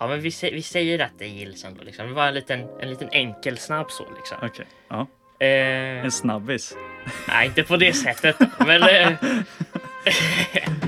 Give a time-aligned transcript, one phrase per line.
[0.00, 1.82] Ja, men vi, vi säger att det är gills ändå.
[1.84, 2.06] Liksom.
[2.08, 4.36] Det var en liten, en liten enkel snabb så liksom.
[4.42, 4.66] Okej.
[4.88, 5.06] Ja.
[5.40, 6.76] Eh, En snabbis.
[7.28, 8.36] nej, inte på det sättet.
[8.58, 9.12] men eh,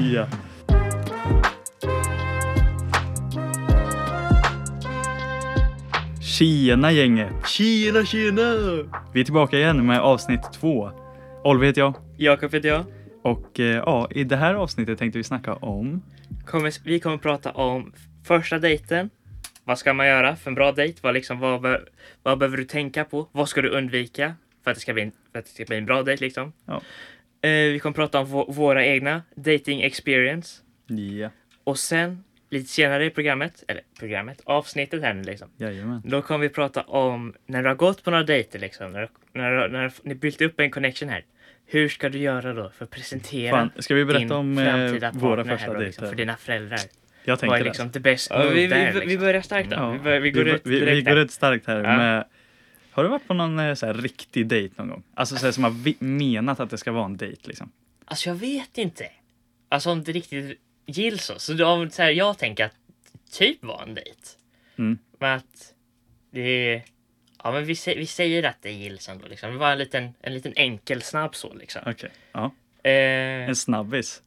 [0.15, 0.27] Ja.
[6.21, 7.33] Tjena gänget!
[7.49, 8.43] tjena, tjena!
[9.13, 10.91] Vi är tillbaka igen med avsnitt två.
[11.45, 11.95] Oliver heter jag.
[12.17, 12.85] Jakob heter jag.
[13.23, 16.03] Och eh, ja, i det här avsnittet tänkte vi snacka om...
[16.47, 17.93] Kommer, vi kommer prata om
[18.29, 19.11] första dejten.
[19.65, 20.99] Vad ska man göra för en bra dejt?
[21.03, 21.81] Vad, liksom, vad, be,
[22.23, 23.29] vad behöver du tänka på?
[23.33, 25.77] Vad ska du undvika för att det ska bli en, för att det ska bli
[25.77, 26.25] en bra dejt?
[26.25, 26.53] Liksom?
[26.65, 26.83] Ja.
[27.49, 30.63] Eh, vi kommer prata om vå- våra egna dating experience.
[30.87, 31.31] Ja,
[31.65, 35.49] Och sen lite senare i programmet, eller programmet, avsnittet här nu liksom.
[35.57, 36.03] jajamän.
[36.05, 38.93] Då kommer vi prata om när du har gått på några dejter liksom.
[38.93, 41.25] När, när, när ni byggt upp en connection här.
[41.67, 44.65] Hur ska du göra då för att presentera Fan, ska vi berätta din om eh,
[44.65, 46.79] framtida våra partner första här då, liksom, för dina föräldrar?
[47.29, 47.65] Jag Vad tänkte är det.
[47.65, 49.09] liksom the best Ja, move vi, där, vi, liksom?
[49.09, 49.77] vi börjar starkt då.
[49.77, 49.91] Ja.
[49.91, 51.97] vi, börjar, vi går vi, ut vi, vi går ut starkt här Ja.
[51.97, 52.25] med...
[52.91, 55.03] Har du varit på någon eh, så här, riktig dejt någon gång?
[55.15, 57.73] Alltså så här, som har vi- menat att det ska vara en dejt liksom.
[58.05, 59.07] Alltså jag vet inte.
[59.69, 61.39] Alltså om det riktigt gills så.
[61.39, 61.57] Så,
[61.93, 62.75] så här, jag tänker att
[63.33, 64.19] typ var en dejt.
[64.79, 64.99] Mm.
[65.19, 65.75] Men att
[66.31, 66.83] det är...
[67.45, 69.53] Ja men vi, vi säger att det gills ändå liksom.
[69.53, 71.83] Det var en liten, en liten enkel snabb så liksom.
[71.87, 72.11] Okej.
[72.33, 72.53] Ja.
[72.83, 72.93] Eh,
[73.49, 74.23] En snabbis.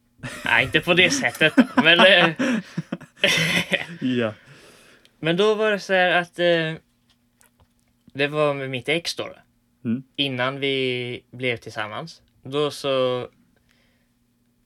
[0.45, 1.53] nej inte på det sättet.
[1.75, 2.29] Men, eh,
[4.01, 4.33] Ja.
[5.19, 6.73] men då var det så här att eh,
[8.13, 9.29] det var med mitt ex då.
[9.85, 10.03] Mm.
[10.15, 12.21] Innan vi blev tillsammans.
[12.43, 13.21] Då så...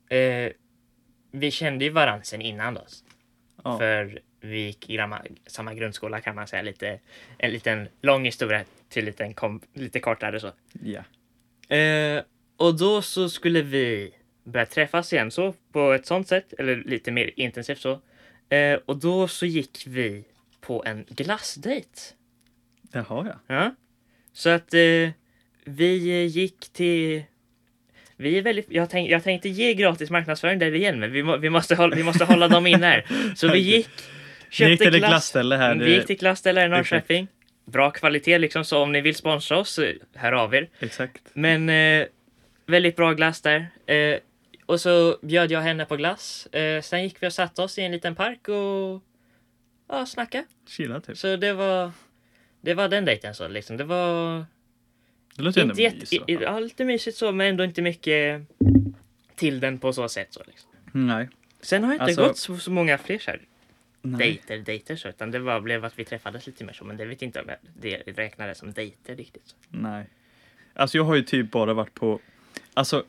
[0.09, 0.51] Eh,
[1.31, 2.81] vi kände ju varandra sen innan då.
[3.63, 3.77] Ja.
[3.77, 4.99] För vi gick i
[5.47, 6.61] samma, grundskola kan man säga.
[6.61, 6.99] Lite,
[7.37, 10.51] en liten lång historia till lite, kom, lite kortare så.
[10.83, 11.03] ja.
[11.75, 12.23] Eh,
[12.57, 17.11] och då så skulle vi börja träffas igen så på ett sånt sätt, eller lite
[17.11, 18.01] mer intensivt så.
[18.49, 20.23] Eh, och då så gick vi
[20.61, 22.13] på en glassdejt.
[22.91, 23.55] Jaha ja.
[23.55, 23.75] Ja.
[24.33, 25.09] Så att eh,
[25.65, 27.23] vi eh, gick till...
[28.17, 31.37] Vi är väldigt, jag, tänk, jag tänkte ge gratis marknadsföring där igen, men vi, må,
[31.37, 33.05] vi, måste, hålla, vi måste hålla dem in här.
[33.35, 33.89] Så vi gick,
[34.49, 35.09] köpte Ni gick till ett glass.
[35.09, 35.75] glasställe här.
[35.75, 36.69] Vi gick till glassställe här i.
[36.69, 37.27] Norrköping.
[37.65, 40.69] Bra kvalitet liksom, så om ni vill sponsra oss, eh, hör av er.
[40.79, 41.21] Exakt.
[41.33, 42.07] Men eh,
[42.65, 43.67] väldigt bra glass där.
[43.87, 44.19] Eh,
[44.65, 46.45] och så bjöd jag henne på glass.
[46.47, 49.03] Eh, sen gick vi och satte oss i en liten park och
[49.87, 50.45] ja, snacka.
[50.67, 51.17] Chilla typ.
[51.17, 51.91] Så det var,
[52.61, 53.77] det var den dejten så liksom.
[53.77, 54.45] Det var
[55.35, 56.25] Det låter ändå inte jätte, mys, va?
[56.27, 58.41] i- ja, lite mysigt så, men ändå inte mycket
[59.35, 60.27] till den på så sätt.
[60.33, 60.69] Så, liksom.
[60.91, 61.29] Nej.
[61.61, 63.41] Sen har jag inte Alltså- gått så, så många fler så här,
[64.01, 64.17] Nej.
[64.19, 67.05] dejter, dejter så, utan det var, blev att vi träffades lite mer så, men det
[67.05, 69.43] vet inte om jag det räknades som dejter riktigt.
[69.47, 69.55] Så.
[69.69, 70.05] Nej.
[70.73, 72.19] Alltså jag har ju typ bara varit på,
[72.73, 73.03] alltså,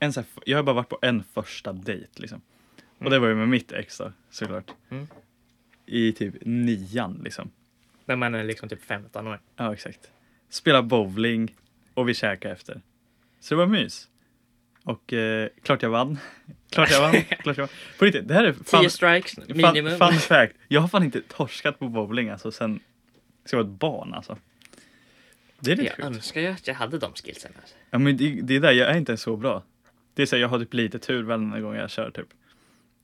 [0.00, 2.40] en så här, jag har bara varit på en första dejt liksom.
[2.98, 4.70] Och det var ju med mitt ex då, såklart.
[4.90, 5.06] Mm.
[5.86, 7.50] I typ nian liksom.
[8.04, 9.40] När man är liksom typ 15 år.
[9.56, 10.10] Ja, exakt.
[10.48, 11.54] Spela bowling
[11.94, 12.80] och vi käkade efter.
[13.40, 14.08] Så det var mys.
[14.84, 16.18] Och eh, klart jag vann.
[16.70, 17.12] klart jag vann.
[17.28, 17.74] klart jag vann.
[17.98, 19.98] På riktigt, det här är 10 fun, strikes fun, minimum.
[19.98, 20.54] fun fact.
[20.68, 22.80] Jag har fan inte torskat på bowling alltså sen
[23.44, 24.38] så jag var ett barn alltså.
[25.60, 26.06] Det är lite Jag sjukt.
[26.06, 27.52] önskar ju att jag hade de skillsen.
[27.60, 27.74] Alltså.
[27.90, 29.62] Ja men det, det är där, jag är inte så bra.
[30.14, 32.26] Det är så här, jag har typ lite tur varje gång jag kör typ.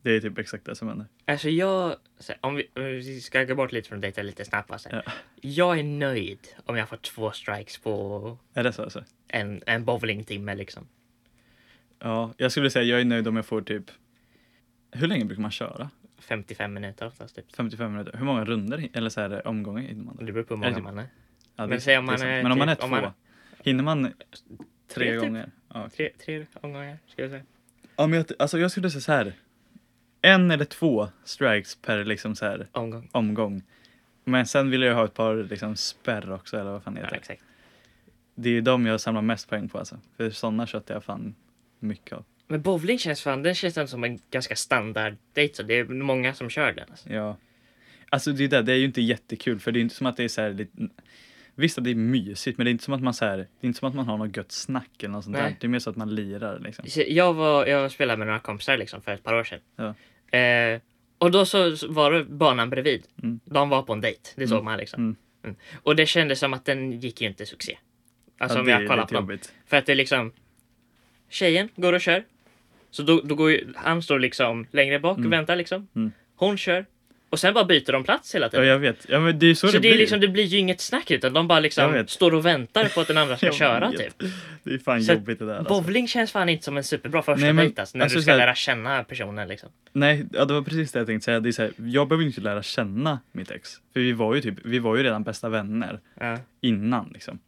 [0.02, 1.06] Det är typ exakt det som händer.
[1.24, 1.88] Alltså jag,
[2.28, 4.70] här, om vi, om vi ska gå bort lite från dejta lite snabbt.
[4.70, 4.88] Alltså.
[4.92, 5.02] Ja.
[5.40, 9.04] Jag är nöjd om jag får två strikes på Är det så alltså?
[9.28, 10.88] en, en bowlingtimme liksom.
[11.98, 13.84] Ja, jag skulle säga jag är nöjd om jag får typ
[14.90, 15.90] Hur länge brukar man köra?
[16.18, 17.56] 55 minuter oftast typ.
[17.56, 18.12] 55 minuter?
[18.18, 20.16] Hur många runder eller så här, omgångar hinner man?
[20.26, 21.02] Det beror på hur många typ- man är.
[21.02, 21.08] Ja,
[21.56, 23.12] Men det- säg om det man är Men om man är typ- två, om man-
[23.58, 25.50] hinner man tre Tre typ.
[25.75, 25.88] Ja.
[25.97, 27.43] Tre, tre omgångar ska jag säga.
[27.97, 29.32] ja men jag, alltså jag skulle säga så här.
[30.22, 33.09] En eller två strikes per liksom så här Omgång.
[33.12, 33.62] omgång.
[34.25, 37.04] Men sen vill jag ha ett par liksom spärr också eller vad fan det Ja,
[37.04, 37.16] heter.
[37.16, 37.43] exakt.
[38.34, 39.99] Det är de jag samlar mest poäng på alltså.
[40.16, 41.34] För sådana köttar jag fan
[41.78, 42.25] mycket av.
[42.48, 45.15] Men bowling känns fan, den känns som en ganska standard
[45.54, 46.87] så det är många som kör den.
[46.91, 47.12] Alltså.
[47.12, 47.37] Ja.
[48.09, 50.24] Alltså det, där, det är ju inte jättekul för det är inte som att det
[50.24, 50.89] är så här lite...
[51.58, 53.42] Visst att det är mysigt men det är inte som att man så här, det
[53.60, 55.56] är inte som att man har något gött snack eller något sånt där.
[55.60, 56.84] Det är mer så att man lirar liksom.
[57.08, 59.60] Jag, var, jag spelade med några kompisar liksom för ett par år sedan.
[59.76, 59.94] Ja.
[60.38, 60.80] Eh,
[61.18, 63.06] och då så var det banan bredvid.
[63.22, 63.41] Mm.
[63.44, 64.64] De var på en dejt, det såg Mm.
[64.64, 65.03] man liksom.
[65.03, 65.16] Mm.
[65.44, 65.56] Mm.
[65.82, 67.78] Och det kändes som att den gick ju inte succé.
[68.38, 69.38] Alltså ja, om jag kollar på dem.
[69.66, 70.32] För att det är liksom
[71.28, 72.24] Tjejen går och kör.
[72.91, 75.26] Så då, då går ju, han står liksom längre bak Mm.
[75.26, 75.88] och väntar liksom.
[75.97, 76.12] Mm.
[76.36, 76.86] Hon kör.
[77.36, 78.66] Och sen bara byter de plats hela Ja, tiden.
[78.66, 79.06] jag vet.
[79.09, 79.98] Ja, men det är så, så det det, är blir.
[79.98, 83.06] liksom, det blir ju inget snack utan de bara liksom står och väntar på att
[83.09, 83.98] den andra ska köra vet.
[84.18, 84.30] typ.
[84.62, 85.54] Det är fan Så jobbigt det där.
[85.59, 85.80] Alltså.
[85.83, 88.22] Bowling känns fan inte som en superbra första Nej, men, dejt alltså, när alltså, du
[88.22, 89.68] ska här- lära känna personen liksom.
[89.92, 91.41] Nej, ja, det var precis det jag tänkte säga.
[91.41, 93.71] Det är så här, jag behöver inte lära känna mitt ex.
[93.92, 96.38] För vi var ju typ, vi var ju redan bästa vänner Ja.
[96.60, 97.38] innan liksom.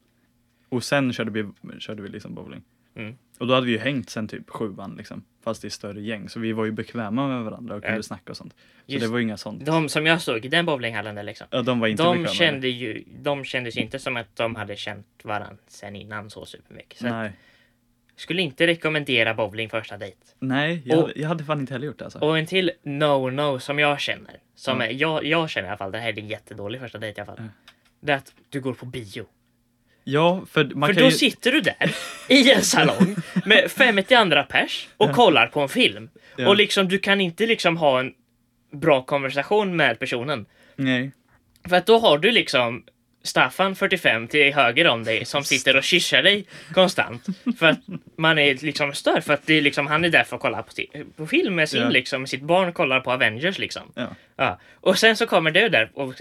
[0.69, 1.49] Och sen körde vi,
[1.79, 2.63] körde vi liksom bowling.
[2.99, 3.17] Mm.
[3.39, 5.25] Och då hade vi ju hängt sen typ sjuan liksom.
[5.45, 6.29] Fast i större gäng.
[6.29, 8.03] Så vi var ju bekväma med varandra och kunde Ja.
[8.03, 8.53] snacka och sånt.
[8.53, 9.65] Så Just- det var ju inga sånt.
[9.67, 11.47] De som jag såg i den bowlinghallen där liksom.
[11.51, 12.35] Ja, de var inte De bekväma.
[12.35, 16.47] kände ju, de kändes ju inte som att de hade känt varandra sen innan så
[16.47, 16.99] supermycket.
[16.99, 17.33] Så Nej,
[18.17, 20.17] skulle inte rekommendera bowling första dejt.
[20.39, 22.19] Nej jag, Och- hade, jag hade fan inte heller gjort det alltså.
[22.19, 24.37] Och en till no-no som jag känner.
[24.55, 24.87] Som Ja.
[24.87, 27.23] är, jag, jag känner i alla fall, det här är en jättedålig första dejt i
[27.25, 27.45] alla fall.
[27.45, 27.73] Ja.
[28.01, 29.27] Det är att du går på bio.
[30.11, 31.17] Ja, för man För kan då ju...
[31.17, 31.91] sitter du där
[32.29, 36.11] i en salong med 50 andra pers och kollar på en film.
[36.37, 36.49] Ja.
[36.49, 38.13] Och liksom du kan inte liksom ha en
[38.73, 40.47] bra konversation med personen.
[40.77, 41.11] Nej.
[41.69, 42.85] För att då har du liksom
[43.23, 46.45] Staffan 45 till höger om dig som sitter och kyssar dig
[46.75, 47.27] konstant.
[47.59, 47.81] För att
[48.17, 50.63] man är liksom störd för att det är liksom, han är där för att kolla
[50.63, 50.73] på,
[51.17, 51.89] på film med sin Ja.
[51.89, 53.83] liksom, sitt barn kollar på Avengers liksom.
[53.95, 54.07] Ja.
[54.37, 54.61] Ja.
[54.81, 56.15] Och sen så kommer du där och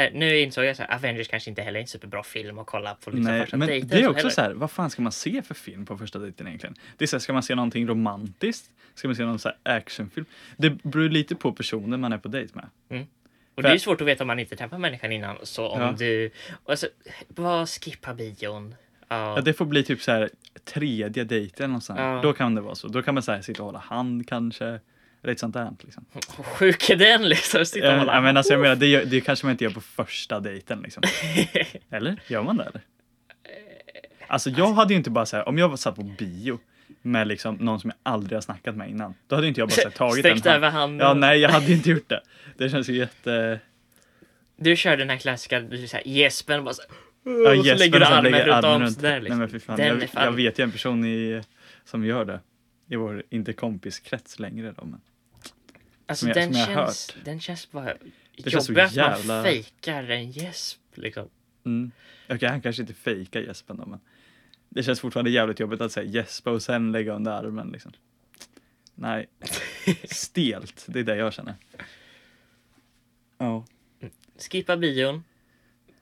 [0.00, 2.94] här, nu insåg jag att Avengers kanske inte heller är en superbra film att kolla
[2.94, 3.88] på liksom, Nej, första men dejten.
[3.88, 4.30] det är så också heller.
[4.30, 6.74] så här, vad fan ska man se för film på första dejten egentligen?
[6.96, 8.70] Det är så här, ska man se någonting romantiskt?
[8.94, 10.26] Ska man se någon så actionfilm?
[10.56, 13.06] Det beror lite på personen man är på dejt med.
[13.54, 15.36] Och det är ju svårt att veta om man inte träffar människan innan.
[15.42, 15.94] Så om Ja.
[15.98, 16.30] du...
[16.66, 16.86] Alltså,
[17.28, 18.74] bara skippa bion.
[19.08, 19.34] Ja.
[19.36, 20.30] Ja, det får bli typ så här
[20.64, 21.98] tredje dejten sånt.
[21.98, 22.20] Ja.
[22.22, 22.88] Då kan det vara så.
[22.88, 24.80] Då kan man så här, sitta och hålla hand kanske.
[25.24, 26.04] Lite sånt där liksom.
[26.12, 27.64] Hur sjuk är den liksom?
[27.66, 29.70] Sitta och hålla- ja, men alltså, jag menar, det, gör- det kanske man inte gör
[29.70, 31.02] på första dejten liksom.
[31.90, 32.20] Eller?
[32.26, 32.80] Gör man det eller?
[34.26, 36.58] Alltså jag hade ju inte bara så här, om jag var satt på bio
[37.02, 39.14] med liksom någon som jag aldrig har snackat med innan.
[39.26, 40.74] Då hade inte jag bara så här, tagit Sträckt över hand.
[41.02, 41.06] handen.
[41.06, 42.20] Ja nej jag hade inte gjort det.
[42.58, 43.60] Det känns ju jätte...
[44.56, 46.82] Du kör den här klassiska du gäspen och bara så,
[47.24, 48.94] Ja, och så lägger du armen lägger runt armen om runt.
[48.94, 49.38] sådär liksom.
[49.38, 49.76] Nej men fan.
[49.76, 51.42] Den är Jag, fan- jag vet ju en person i,
[51.84, 52.40] som gör det.
[52.90, 55.00] I vår, inte kompiskrets längre då men.
[56.12, 57.94] Alltså jag- den, känns, den känns bara
[58.46, 61.28] känns så jobbig att jävla- man fejkar en gäsp liksom.
[61.64, 61.90] Mm.
[62.28, 64.00] Okej han kanske inte fejkar gäspen då men.
[64.68, 67.92] Det känns fortfarande jävligt jobbigt att säga gäspa och sen lägga under armen liksom.
[68.94, 69.28] Nej.
[70.04, 71.54] Stelt, det är det jag känner.
[73.38, 73.64] Ja.
[74.50, 75.24] Skippa bion.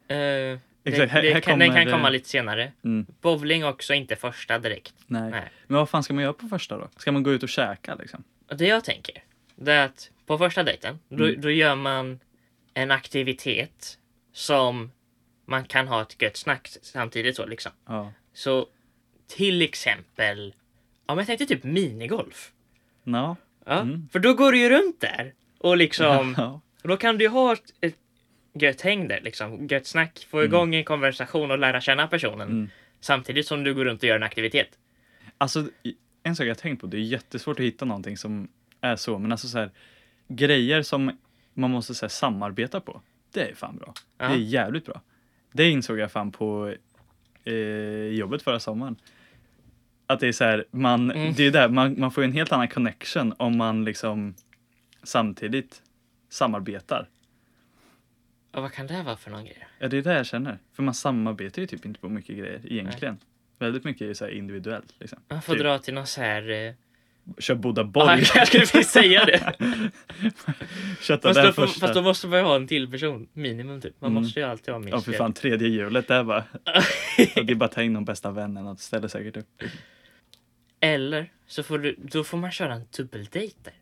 [0.07, 2.73] Det, Exakt, här- det här kan, den kan komma lite senare.
[2.85, 3.07] Mm.
[3.21, 4.95] Bowling också inte första direkt.
[5.07, 5.31] Nej.
[5.31, 5.51] Nej.
[5.67, 6.89] Men vad fan ska man göra på första då?
[6.97, 8.25] Ska man gå ut och käka liksom?
[8.57, 9.23] Det jag tänker,
[9.61, 11.41] det är att på första dejten, då, Mm.
[11.41, 12.21] då gör man
[12.75, 13.99] en aktivitet
[14.33, 14.91] som
[15.47, 17.73] man kan ha ett gött snack samtidigt så liksom.
[17.87, 18.13] Ja.
[18.33, 18.67] Så
[19.27, 20.55] till exempel,
[21.07, 22.53] ja men jag tänkte typ minigolf.
[23.05, 23.37] Ja.
[23.67, 24.09] Ja, Mm.
[24.13, 26.35] för då går du ju runt där och liksom,
[26.83, 27.97] och då kan du ju ha ett, ett
[28.55, 32.71] gött häng där liksom, gött snack, få igång en konversation och lära känna personen Mm.
[33.01, 34.79] samtidigt som du går runt och gör en aktivitet.
[35.39, 35.69] Alltså,
[36.23, 38.49] en sak jag tänkt på, det är jättesvårt att hitta någonting som
[38.81, 39.71] är så, men alltså så här,
[40.29, 41.19] grejer som
[41.55, 43.01] man måste så här, samarbeta på,
[43.33, 43.95] det är fan bra.
[44.19, 44.29] Ja.
[44.29, 45.01] Det är jävligt bra.
[45.53, 46.75] Det insåg jag fan på
[47.45, 47.55] eh,
[48.07, 48.97] jobbet förra sommaren.
[50.07, 51.35] Att det är så här, man, Mm.
[51.37, 54.35] det är där, man, man får ju en helt annan connection om man liksom
[55.03, 55.83] samtidigt
[56.29, 57.09] samarbetar.
[58.53, 59.67] Och vad kan det vara för någon grej?
[59.79, 60.59] Ja, det är det jag känner.
[60.73, 63.19] För man samarbetar ju typ inte på mycket grejer egentligen.
[63.59, 64.95] Väldigt mycket är så här individuellt.
[64.99, 65.19] Liksom.
[65.29, 66.75] Man får Typ, dra till någon så här...
[67.39, 68.09] Kör Boda boll.
[68.35, 69.53] jag skulle precis säga det.
[71.01, 71.81] Kötta Fast den då, första.
[71.81, 74.01] fast då måste man ju ha en till person, minimum typ.
[74.01, 74.23] Man Mm.
[74.23, 76.45] måste ju alltid ha minst Ja för fan, tredje hjulet där bara.
[77.17, 79.63] Det är bara att ta in de bästa vännen och ställer säkert upp.
[80.81, 83.73] Eller så får du, då får man köra en dubbeldejt där.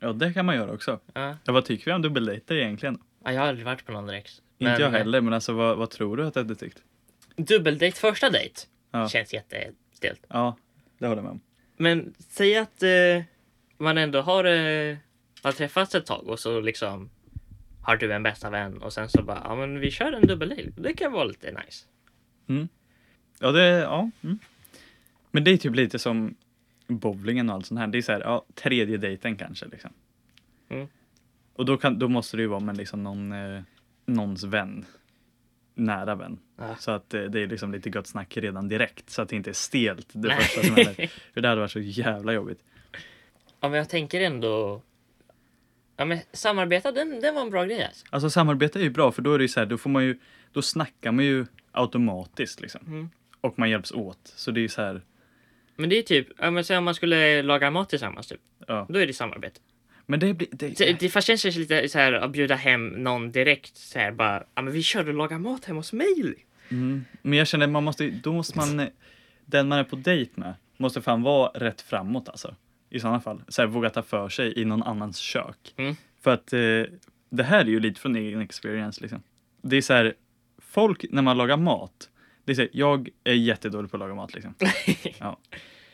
[0.00, 1.00] Ja det kan man göra också.
[1.14, 1.36] Ja.
[1.44, 2.98] Ja, vad tycker vi om dubbeldejter egentligen?
[3.24, 4.32] Ja, jag har aldrig varit på någon direkt.
[4.58, 6.78] inte jag Men, heller, men alltså vad, vad tror du att jag hade tyckt?
[7.36, 8.60] Dubbeldejt första dejt
[8.92, 9.08] Ja.
[9.08, 10.26] känns jättestelt.
[10.28, 10.56] Ja,
[10.98, 11.40] det håller jag med om.
[11.76, 13.22] Men säg att eh,
[13.78, 14.96] man ändå har, eh,
[15.42, 17.10] har träffats ett tag och så liksom
[17.82, 20.72] har du en bästa vän och sen så bara, ja men vi kör en dubbeldejt.
[20.76, 21.86] Det kan vara lite nice.
[23.40, 24.10] Ja, det, ja.
[24.22, 24.38] Mm.
[25.30, 26.34] Men det är typ lite som
[26.86, 27.86] bowlingen och allt sånt här.
[27.86, 29.90] Det är så här, ja, tredje dejten kanske liksom.
[30.68, 30.88] Mm.
[31.54, 33.62] Och då, kan, då måste det ju vara med liksom någon, eh,
[34.06, 34.84] någons vän.
[35.74, 36.38] Nära vän.
[36.58, 36.76] Ja.
[36.78, 39.10] Så att eh, det är liksom lite gott snack redan direkt.
[39.10, 40.36] Så att det inte är stelt det Nej.
[40.36, 40.94] första som händer.
[41.34, 42.58] För det hade varit så jävla jobbigt.
[43.60, 44.82] Ja men jag tänker ändå,
[45.96, 48.06] ja men samarbeta den, den var en bra grej alltså.
[48.10, 50.04] Alltså samarbete är ju bra för då är det ju så här, då får man
[50.04, 50.18] ju,
[50.52, 52.80] då snackar man ju automatiskt liksom.
[52.86, 53.10] Mm.
[53.40, 54.20] Och man hjälps åt.
[54.36, 55.02] Så det är ju så här,
[55.76, 58.40] Men det är typ, ja men säg om man skulle laga mat tillsammans typ.
[58.66, 58.86] ja.
[58.88, 59.60] Då är det samarbete.
[60.06, 60.48] Men det blir...
[60.52, 64.12] Det, Det, det fast känns lite så här att bjuda hem någon direkt så här
[64.12, 66.34] bara, ja men vi kör och lagar mat hemma hos mig.
[66.68, 67.04] mm.
[67.22, 68.88] Men jag känner man måste, då måste man,
[69.44, 72.54] den man är på dejt med, måste fan vara rätt framåt alltså.
[72.90, 73.42] I sådana fall.
[73.48, 75.74] Så här, våga ta för sig i någon annans kök.
[75.76, 75.96] Mm.
[76.20, 76.82] För att eh,
[77.30, 79.22] det här är ju lite från egen experience liksom.
[79.62, 80.14] Det är så här,
[80.58, 82.10] folk när man lagar mat,
[82.44, 84.54] det är så här, jag är jättedålig på att laga mat liksom.
[85.18, 85.38] Ja.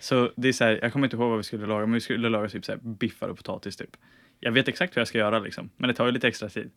[0.00, 2.00] Så det är så här, jag kommer inte ihåg vad vi skulle laga, men vi
[2.00, 3.97] skulle laga typ så här biffar och potatis typ.
[4.40, 6.71] Jag vet exakt hur jag ska göra liksom, men det tar ju lite extra tid.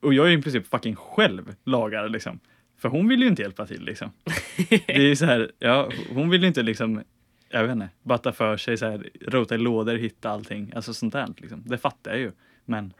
[0.00, 2.40] Och jag är i princip fucking själv lagar liksom.
[2.78, 4.12] För hon vill ju inte hjälpa till liksom.
[4.68, 7.02] Det är ju så här, ja, hon vill ju inte liksom,
[7.48, 10.72] jag vet inte, batta för sig så här, rota i lådor, hitta allting.
[10.76, 11.62] Alltså sånt där liksom.
[11.66, 12.32] Det fattar jag ju.
[12.64, 12.92] Men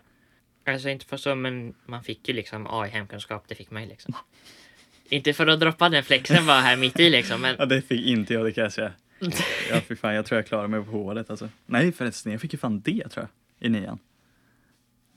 [0.67, 3.83] Alltså inte för så, men man fick ju liksom A i hemkunskap, det fick man
[3.83, 4.14] ju liksom.
[5.09, 8.07] inte för att droppa den flexen bara här mitt i liksom, men ja, det fick
[8.07, 8.93] inte jag, det kan jag säga.
[9.71, 11.49] Ja, fy fan, jag tror jag klarar mig på håret alltså.
[11.67, 13.67] Nej förresten, jag fick ju fan det tror jag.
[13.67, 13.99] I nian.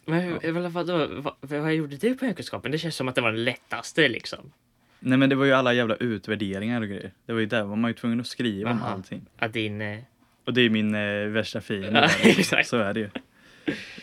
[0.06, 1.08] Men hur, vad, vadå,
[1.42, 2.72] vad, vad gjorde du på hemkunskapen?
[2.72, 4.52] Det känns som att det var det lättaste liksom.
[5.00, 7.12] Nej men det var ju alla jävla utvärderingar och grejer.
[7.26, 8.90] Det var ju där var man ju tvungen att skriva om Aha.
[8.90, 9.26] allting.
[9.38, 9.82] Att din...
[9.82, 10.00] Eh,
[10.46, 12.12] Och det är min eh, värsta fiende.
[12.24, 12.64] Ja.
[12.64, 13.10] Så är det ju.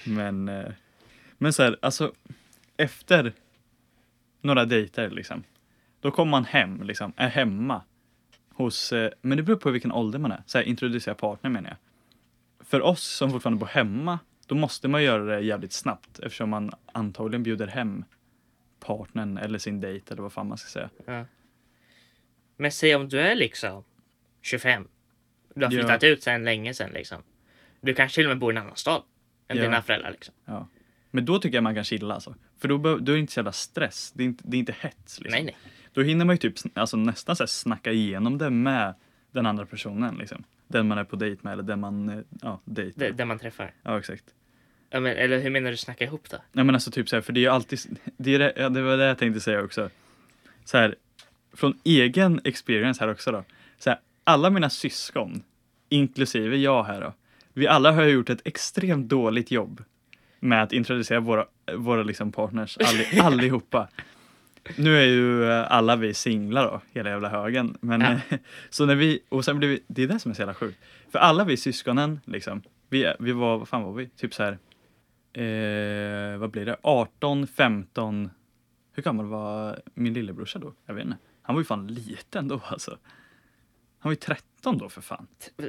[0.04, 0.64] Men, eh,
[1.38, 2.12] men så här, alltså
[2.76, 3.32] efter
[4.40, 5.44] några dejter liksom.
[6.00, 7.82] Då kommer man hem, liksom, är hemma
[8.62, 10.42] hos, eh, men det beror på vilken ålder man är.
[10.46, 11.78] Så här, introducera partner menar jag.
[12.66, 16.70] För oss som fortfarande bor hemma, då måste man göra det jävligt snabbt eftersom man
[16.92, 18.04] antagligen bjuder hem
[18.80, 20.90] partnern eller sin dejt eller vad fan man ska säga.
[21.06, 21.24] ja.
[22.56, 23.84] Men säg om du är liksom
[24.42, 24.88] 25.
[25.54, 25.78] Du har Ja.
[25.80, 27.22] flyttat ut sedan länge sedan liksom.
[27.80, 29.02] Du kanske till och med bor i en annan stad
[29.48, 29.62] än Ja.
[29.62, 30.34] dina föräldrar liksom.
[30.44, 30.68] Ja.
[31.10, 32.34] Men då tycker jag man kan chilla alltså.
[32.58, 34.12] För då, då är det inte så jävla stress.
[34.14, 35.20] Det är inte, det är inte hets.
[35.20, 35.30] Liksom.
[35.30, 35.56] Nej, nej.
[35.92, 38.94] Då hinner man ju typ alltså, nästan så här snacka igenom det med
[39.32, 40.14] den andra personen.
[40.14, 40.44] Liksom.
[40.68, 43.00] Den man är på dejt med eller den man eh, ja, dejtar.
[43.00, 43.74] Det, det man träffar.
[43.82, 44.24] Ja, exakt.
[44.90, 46.36] Ja, men, eller hur menar du snacka ihop då?
[46.52, 48.68] Nej men alltså typ så här, för det är ju alltid, det, är det, ja,
[48.68, 49.90] det var det jag tänkte säga också.
[50.64, 50.94] Så här,
[51.52, 53.44] från egen experience här också då.
[53.78, 55.42] Så här, alla mina syskon,
[55.88, 57.14] inklusive jag här då,
[57.52, 59.84] vi alla har gjort ett extremt dåligt jobb
[60.40, 61.46] med att introducera våra,
[61.76, 63.88] våra liksom partners, alli, allihopa.
[64.76, 67.76] Nu är ju eh, alla vi singlar då, hela jävla högen.
[67.80, 68.10] Men, Ja.
[68.12, 68.38] eh,
[68.70, 70.78] så när vi, och sen blev vi, det är det som är så jävla sjukt.
[71.12, 74.08] För alla vi syskonen, liksom, vi, vi var, vad fan var vi?
[74.08, 74.52] Typ så här,
[75.32, 76.76] eh, vad blir det?
[76.82, 78.30] 18, 15.
[78.94, 80.72] Hur gammal var min lillebrorsa då?
[80.86, 81.16] Jag vet inte.
[81.42, 82.98] Han var ju fan liten då alltså.
[84.02, 85.26] Han var ju 13 då för fan.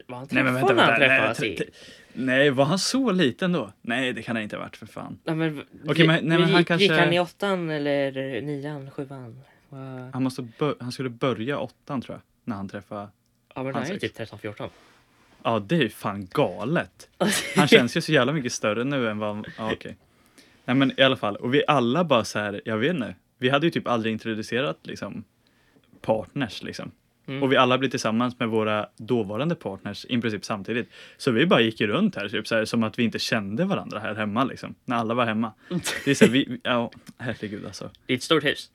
[0.08, 1.42] Var han Nej men träffade vänta, när han vänta.
[1.42, 1.58] Nej, i?
[1.58, 1.70] tre-
[2.14, 3.74] nej, var han så liten då?
[3.82, 5.20] Nej, det kan han inte ha varit för fan.
[5.24, 8.92] Ja, men, Okej, men- nej, men han gick, kanske- gick han i åttan eller nian,
[8.92, 9.40] sjuan?
[9.70, 13.08] Vad- Han, måste bör- han skulle börja åttan tror jag, när han träffade.
[13.56, 14.70] Ja, men han han är ju typ 13-14.
[15.44, 17.10] Ja, det är ju fan galet.
[17.56, 19.46] Han känns ju så jävla mycket större nu än vad han...
[19.58, 19.98] Ja, okej.
[20.66, 23.16] Nej men i alla fall, och vi alla bara så här, jag vet inte.
[23.38, 25.24] Vi hade ju typ aldrig introducerat liksom
[26.02, 26.92] partners liksom.
[27.28, 27.44] Mm.
[27.44, 30.90] Och vi alla blev tillsammans med våra dåvarande partners i princip samtidigt.
[31.18, 33.66] Så vi bara gick ju runt här, typ så här, som att vi inte kände
[33.66, 34.76] varandra här hemma liksom.
[34.86, 35.54] När alla var hemma.
[36.06, 37.90] Det är så här, vi, ja, herregud alltså.
[38.06, 38.70] Det är ett stort hus.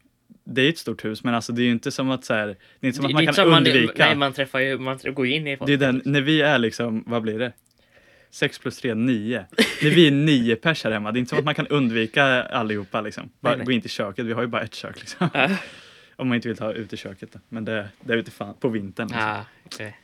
[0.45, 2.47] Det är ett stort hus, men alltså det är ju inte som att så här,
[2.47, 4.07] det är inte som Det- att man kan som undvika.
[4.07, 5.67] nej, man träffar ju, man går in i folk.
[5.67, 7.53] Det är den, när vi är liksom, vad blir det?
[8.31, 9.45] 6 plus 3, 9.
[9.83, 12.25] När vi är nio pers här hemma, det är inte som att man kan undvika
[12.43, 13.31] allihopa liksom.
[13.41, 13.67] Bara Nej, nej.
[13.67, 15.29] gå in till köket, vi har ju bara ett kök liksom.
[15.35, 15.49] Ja.
[16.19, 17.39] Om man inte vill ta ut i köket då.
[17.49, 19.07] Men det, det är ute fan på vintern.
[19.09, 19.23] Liksom.
[19.29, 19.97] Ja, okej.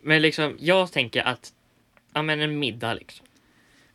[0.00, 1.52] Men liksom, jag tänker att,
[2.14, 3.26] ja men en middag liksom.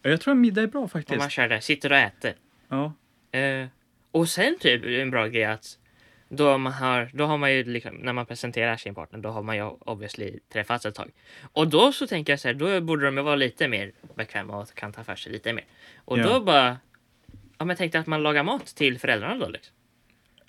[0.01, 1.17] Ja, Jag tror en middag är bra Om faktiskt.
[1.19, 2.33] man kör där, sitter och äter.
[2.67, 2.93] Ja.
[3.39, 3.67] Eh,
[4.11, 5.77] och sen typ en bra grej att
[6.29, 9.43] då, man har, då har man ju liksom, när man presenterar sin partner, då har
[9.43, 11.11] man ju obviously träffats ett tag.
[11.41, 14.57] Och då så tänker jag så här, då borde de ju vara lite mer bekväma
[14.57, 15.65] och kan ta för sig lite mer.
[15.97, 16.23] Och Ja.
[16.23, 16.77] då bara,
[17.57, 19.75] ja men tänkte att man lagar mat till föräldrarna då liksom.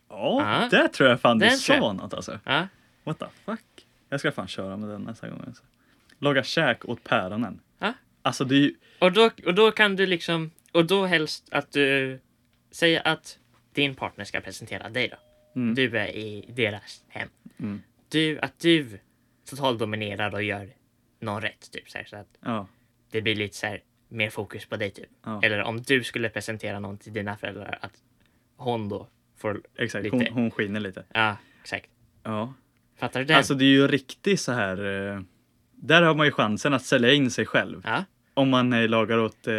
[0.09, 0.69] Ja, Ja.
[0.71, 2.39] det tror jag fan du Den sa något alltså.
[2.45, 2.69] Ja,
[3.05, 3.61] What the fuck?
[4.09, 5.43] Jag ska fan köra med den nästa gång.
[5.47, 5.63] Alltså.
[6.19, 7.61] Laga käk åt päronen.
[7.79, 7.93] Ja.
[8.23, 11.73] Alltså det är ju, och då, och då kan du liksom, och då helst att
[11.73, 12.21] du
[12.71, 13.39] säger att
[13.73, 15.17] din partner ska presentera dig då.
[15.61, 17.29] mm, Du är i deras hem.
[17.59, 18.99] mm, Du, att du
[19.51, 20.71] totaldominerar och gör
[21.21, 22.67] någon rätt typ så, här, så att ja,
[23.11, 25.09] det blir lite så här mer fokus på dig typ.
[25.25, 25.41] ja.
[25.43, 27.93] Eller om du skulle presentera någon till dina föräldrar att
[28.57, 30.17] hon då får, Exakt, lite.
[30.17, 31.05] hon, hon skiner lite.
[31.15, 31.87] ja exakt.
[32.23, 32.55] Ja.
[33.01, 33.37] Fattar du det?
[33.37, 35.11] Alltså det är ju riktigt så här.
[35.15, 35.21] eh,
[35.75, 37.81] Där har man ju chansen att sälja in sig själv.
[37.85, 39.55] ja, Om man eh, lagar åt eh,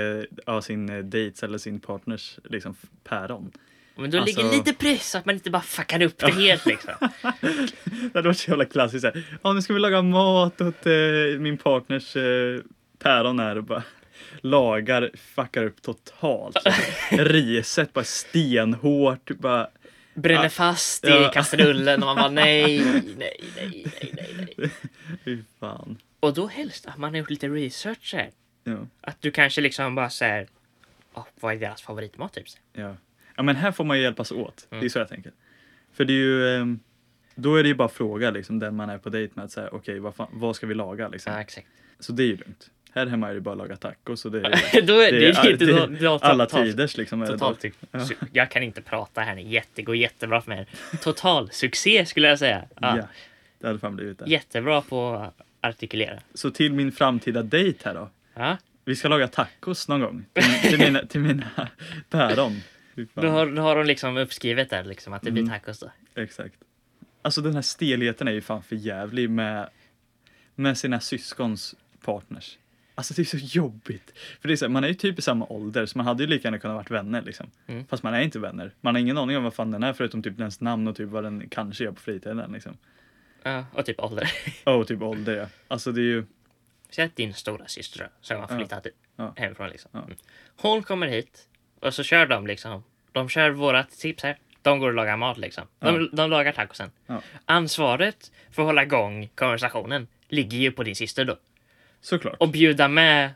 [0.45, 3.51] ja, sin dates eller sin partners liksom, päron.
[3.95, 6.93] men då Alltså- ligger lite press att man inte bara fuckar upp det helt liksom.
[7.83, 9.01] Det hade varit så jävla klassiskt.
[9.01, 9.11] så
[9.43, 12.61] Ja, nu ska vi laga mat åt eh, min partners eh,
[12.99, 13.55] päron här.
[13.57, 13.83] Och bara,
[14.41, 16.57] lagar, fuckar upp totalt.
[17.11, 19.69] Riset bara stenhårt, bara
[20.13, 21.31] Bränner Ah, fast i ja.
[21.33, 24.69] kastrullen och man bara nej, nej, nej, nej, nej, nej.
[25.25, 25.97] fy fan.
[26.19, 28.29] Och då helst att man har gjort lite research här.
[28.63, 30.47] Ja, Att du kanske liksom bara säger
[31.39, 32.45] vad är deras favoritmat typ?
[32.73, 32.95] ja.
[33.35, 34.89] ja men här får man ju hjälpas åt, det är Mm.
[34.89, 35.31] så jag tänker.
[35.93, 36.79] För det är ju, ehm,
[37.35, 39.69] då är det ju bara fråga liksom den man är på dejt med att säga
[39.71, 41.33] okej vad, fan- vad ska vi laga liksom.
[41.33, 41.67] Ja, exakt.
[41.99, 42.69] Så det är ju lugnt.
[42.97, 45.27] Här hemma är det bara att laga tacos och det är då är det, det
[45.29, 47.21] är- lite det är då- då- alla tiders liksom.
[47.21, 47.73] är det Totalt typ.
[47.91, 47.99] Ja.
[48.33, 49.41] Jag kan inte prata här nu.
[49.41, 50.67] Jätte, går jättebra för mig.
[51.01, 52.65] Total succé skulle jag säga.
[52.81, 52.97] Ja.
[52.97, 53.07] Ja,
[53.59, 54.25] det hade fan blivit det.
[54.29, 56.19] Jättebra på att artikulera.
[56.33, 58.09] Så till min framtida dejt här då.
[58.33, 58.57] Ja.
[58.85, 60.25] Vi ska laga tacos någon gång.
[60.33, 61.47] Till, till, mina, till mina
[62.09, 62.61] päron.
[63.13, 65.59] Då, har, då har de liksom uppskrivet där liksom att det blir Mm.
[65.59, 65.91] tacos då.
[66.21, 66.55] Exakt.
[67.21, 69.69] Alltså den här stelheten är ju fan för jävlig med,
[70.55, 71.75] med sina syskons
[72.05, 72.57] partners.
[72.97, 74.13] Alltså det är så jobbigt.
[74.41, 76.23] För det är så här, man är ju typ i samma ålder så man hade
[76.23, 77.51] ju lika gärna kunnat varit vänner liksom.
[77.67, 77.87] Mm.
[77.87, 78.71] Fast man är inte vänner.
[78.81, 81.09] Man har ingen aning om vad fan den är förutom typ dens namn och typ
[81.09, 82.77] vad den kanske gör på fritiden liksom.
[83.43, 84.31] Ja, och typ ålder.
[84.63, 85.45] Och typ ålder ja.
[85.67, 86.25] Alltså det är ju,
[86.89, 88.57] Säg att din stora syster som har Ja.
[88.57, 89.33] flyttat Ja.
[89.35, 89.91] hemifrån liksom.
[89.93, 89.99] Ja.
[90.03, 90.15] Mm.
[90.57, 91.47] Hon kommer hit
[91.79, 92.83] och så kör de liksom.
[93.11, 94.37] De kör vårat tips här.
[94.61, 95.63] De går och lagar mat liksom.
[95.79, 96.07] De, Ja.
[96.13, 96.91] de lagar tacosen.
[97.07, 97.21] Ja.
[97.45, 101.37] Ansvaret för att hålla igång konversationen ligger ju på din syster då.
[102.01, 102.35] Såklart.
[102.39, 103.31] Och bjuda med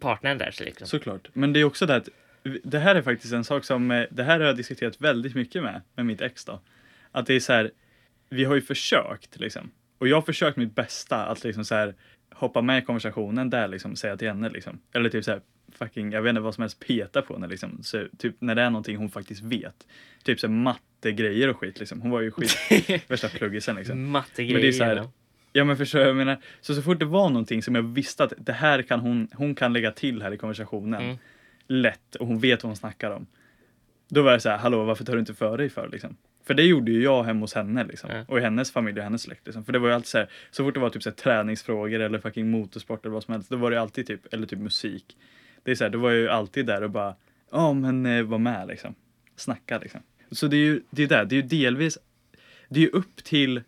[0.00, 0.86] partnern där så liksom.
[0.86, 1.28] Såklart.
[1.32, 2.08] Men det är också det att
[2.64, 5.62] det här är faktiskt en sak som, eh, det här har jag diskuterat väldigt mycket
[5.62, 6.60] med, med mitt ex då.
[7.10, 7.70] Att det är så här,
[8.28, 9.70] vi har ju försökt liksom.
[9.98, 11.94] Och jag har försökt mitt bästa att liksom så här
[12.30, 14.80] hoppa med i konversationen där liksom, säga till henne liksom.
[14.92, 15.40] Eller typ så här
[15.72, 17.82] fucking, jag vet inte vad som helst, peta på henne liksom.
[17.82, 19.86] Så, typ när det är någonting hon faktiskt vet.
[20.22, 22.00] Typ så här mattegrejer och skit liksom.
[22.00, 22.56] Hon var ju skit,
[23.10, 24.10] värsta pluggisen liksom.
[24.10, 24.52] Mattegrejer.
[24.52, 25.08] Men det är så här-
[25.52, 25.64] ja.
[25.64, 28.52] Men förstår jag menar, så så fort det var någonting som jag visste att det
[28.52, 31.02] här kan hon, hon kan lägga till här i konversationen.
[31.02, 31.16] Mm.
[31.66, 33.26] Lätt och hon vet vad hon snackar om.
[34.08, 36.16] Då var jag så här, hallå varför tar du inte för dig för liksom?
[36.44, 38.10] För det gjorde ju jag hemma hos henne liksom.
[38.10, 38.24] Ja.
[38.28, 39.64] Och i hennes familj och hennes släkt liksom.
[39.64, 42.00] För det var ju alltid så här, så fort det var typ så här, träningsfrågor
[42.00, 43.50] eller fucking motorsport eller vad som helst.
[43.50, 45.16] Då var det alltid typ, eller typ musik.
[45.62, 47.14] Det är så här, då var jag ju alltid där och bara,
[47.50, 48.94] ja men eh, var med liksom.
[49.36, 50.00] Snacka liksom.
[50.30, 51.98] Så det är ju, det är där, det är ju delvis,
[52.68, 53.60] det är ju upp till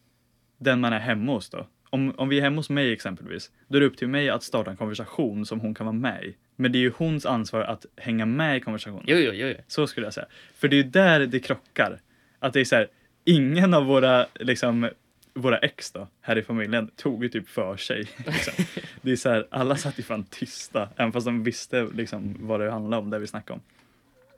[0.59, 1.67] den man är hemma hos då.
[1.95, 4.43] Om, om vi är hemma hos mig exempelvis, då är det upp till mig att
[4.43, 6.35] starta en konversation som hon kan vara med i.
[6.57, 9.05] Men det är ju hons ansvar att hänga med i konversationen.
[9.07, 9.47] Jo, jo, jo.
[9.47, 9.55] jo.
[9.67, 10.27] Så skulle jag säga.
[10.55, 12.01] För det är ju där det krockar.
[12.39, 12.89] Att det är så här,
[13.25, 14.91] ingen av våra, liksom,
[15.35, 18.09] våra ex då, här i familjen, tog ju typ för sig.
[18.27, 18.65] Liksom.
[19.03, 22.61] Det är så här, alla satt ju fan tysta, även fast de visste liksom vad
[22.61, 23.63] det handlade om, det vi snackade om.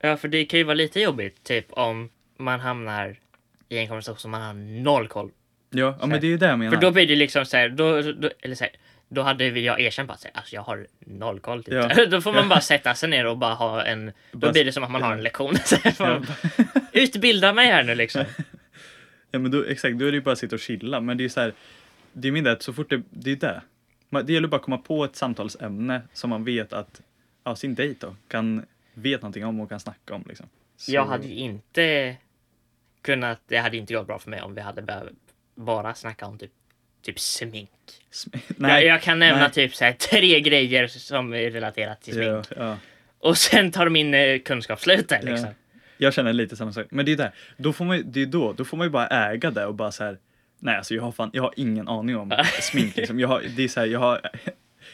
[0.01, 3.19] Ja, för det kan ju vara lite jobbigt, typ om man hamnar
[3.69, 5.31] i en konversation som man har noll koll.
[5.77, 6.71] Ja, ja men det är ju det jag menar.
[6.71, 8.73] För då blir det liksom så här, då, då, eller så här,
[9.09, 11.63] då hade väl jag erkänt här, alltså jag har noll koll.
[11.63, 11.73] Typ.
[11.73, 12.05] Ja.
[12.11, 14.71] Då får man bara sätta sig ner och bara ha en, då Bara- blir det
[14.71, 15.55] som att man har en lektion.
[15.99, 16.25] Man,
[16.93, 18.23] Utbilda mig här nu liksom.
[19.31, 21.01] ja, men då, exakt, då är det ju bara att sitta och chilla.
[21.01, 21.53] Men det är ju så här,
[22.13, 23.61] det är min att så fort det, det är det.
[24.23, 27.01] Det gäller bara att komma på ett samtalsämne som man vet att
[27.43, 30.23] ja, sin dejt då kan, vet någonting om och kan snacka om.
[30.27, 30.45] Liksom.
[30.77, 32.15] Så- Jag hade ju inte
[33.01, 35.13] kunnat, det hade inte gått bra för mig om vi hade behövt
[35.57, 36.51] bara snacka om typ,
[37.01, 37.69] typ smink.
[38.11, 39.51] Sm- jag, jag kan nämna nej.
[39.51, 42.45] typ så här, tre grejer som är relaterat till smink.
[42.49, 42.77] Ja, ja.
[43.19, 45.47] Och sen tar min eh, kunskap slut där liksom.
[45.47, 45.53] Ja.
[45.97, 46.85] Jag känner lite samma sak.
[46.89, 49.07] Men det är där, då får man det är då, då får man ju bara
[49.07, 50.17] äga det och bara så här.
[50.59, 53.19] Nej, alltså jag har fan, jag har ingen aning om smink liksom.
[53.19, 54.21] Jag har, det är så här, jag har,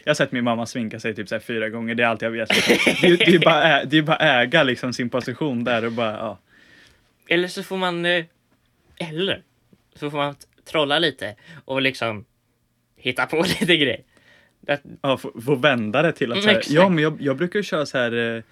[0.03, 1.95] jag har sett min mamma sminka sig typ så fyra gånger.
[1.95, 2.49] Det är allt jag vet.
[2.49, 6.11] Det är, det är bara, det är bara äga liksom sin position där och bara,
[6.11, 6.39] ja.
[7.27, 8.25] Eller så får man, eh,
[8.97, 9.41] eller
[9.95, 12.25] så får man trolla lite och liksom
[12.97, 14.03] hitta på lite grejer.
[14.61, 17.59] Det, ja få, få vända det till att så här, ja men jag, jag brukar
[17.59, 18.43] ju köra så här, eh,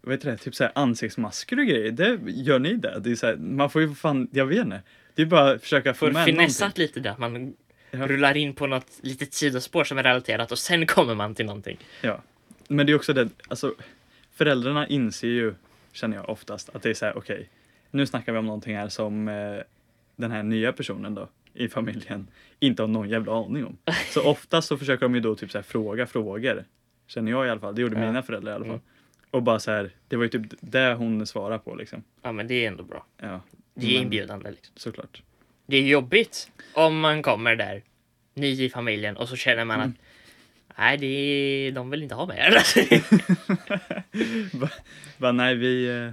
[0.00, 1.90] vad heter det, typ så här ansiktsmasker och grejer.
[1.90, 3.00] Det, gör ni det?
[3.00, 4.80] Det är så här, man får ju fan, jag vet inte.
[5.14, 7.54] Det är bara att försöka få med finessat lite där, man
[7.90, 8.06] Ja.
[8.06, 11.78] rullar in på något litet sidospår som är relaterat och sen kommer man till någonting.
[12.00, 12.22] Ja.
[12.68, 13.74] Men det är också det, alltså
[14.34, 15.54] föräldrarna inser ju,
[15.92, 17.48] känner jag oftast, att det är så här, okej,
[17.90, 19.34] nu snackar vi om någonting här som eh,
[20.16, 22.26] den här nya personen då i familjen
[22.60, 23.76] inte har någon jävla aning om.
[24.10, 26.64] Så oftast så försöker de ju då typ så här fråga frågor.
[27.06, 28.06] Känner jag i alla fall, det gjorde Ja.
[28.06, 28.74] mina föräldrar i alla fall.
[28.74, 28.84] Mm.
[29.30, 32.02] Och bara så här, det var ju typ det hon svarade på liksom.
[32.22, 33.06] Ja, men det är ändå bra.
[33.22, 33.40] Ja.
[33.74, 34.72] Det är inbjudande liksom.
[34.76, 35.22] Såklart.
[35.66, 37.82] Det är jobbigt om man kommer där,
[38.34, 39.88] ny i familjen och så känner man Mm.
[40.68, 42.62] att nej, det är, de vill inte ha mig här.
[45.32, 46.10] Nej vi, eh,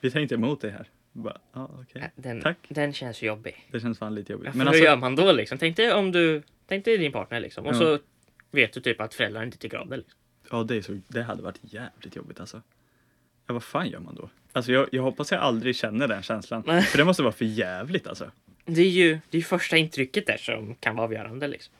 [0.00, 0.86] vi tar inte emot dig här.
[1.12, 2.10] Bara, ja okej.
[2.16, 2.56] den, Tack.
[2.68, 3.66] den känns jobbig.
[3.70, 4.46] Det känns fan lite jobbigt.
[4.46, 5.58] Ja, Men hur alltså, gör man då liksom?
[5.58, 7.78] Tänk dig om du, tänk dig din partner liksom och Ja.
[7.78, 7.98] så
[8.50, 9.96] vet du typ att föräldrar inte tycker om det.
[9.96, 10.18] Liksom.
[10.50, 12.62] Ja, det, är så, det hade varit jävligt jobbigt alltså.
[13.46, 14.28] Ja, vad fan gör man då?
[14.52, 16.62] Alltså jag, jag hoppas jag aldrig känner den känslan.
[16.66, 16.82] Nej.
[16.82, 18.30] För det måste vara för jävligt alltså.
[18.64, 21.48] Det är ju det är första intrycket där som kan vara avgörande.
[21.48, 21.74] Liksom.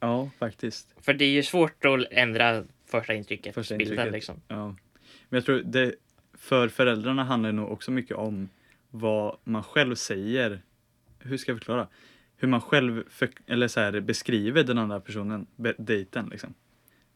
[0.00, 0.88] Ja, faktiskt.
[1.00, 3.54] För det är ju svårt att ändra första intrycket.
[3.54, 4.12] Första bilden, intrycket.
[4.12, 4.40] Liksom.
[4.48, 4.66] Ja.
[5.28, 5.94] Men jag tror det
[6.38, 8.48] för föräldrarna handlar det nog också mycket om
[8.90, 10.62] vad man själv säger.
[11.18, 11.86] Hur ska jag förklara?
[12.36, 16.54] Hur man själv för, eller så här, beskriver den andra personen, be, dejten liksom.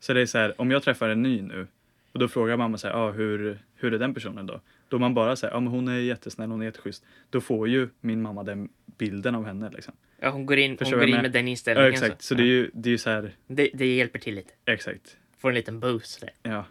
[0.00, 1.66] Så det är så här, om jag träffar en ny nu
[2.12, 4.60] och då frågar mamma så här, ah, hur, hur är den personen då?
[4.88, 7.04] Då man bara säger, ja ah, men hon är jättesnäll, hon är jätteschysst.
[7.30, 9.94] Då får ju min mamma den bilden av henne liksom.
[10.20, 11.22] Ja, hon går in, hon går in med?
[11.22, 11.92] med den Ja, inställningen.
[11.92, 14.52] exakt, så det är ju, det är ju så här, det, det hjälper till lite.
[14.64, 15.16] exakt.
[15.38, 16.30] Får en liten boost där.
[16.42, 16.64] Ja,